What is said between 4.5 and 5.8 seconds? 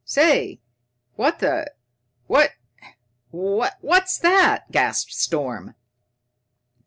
gasped Storm.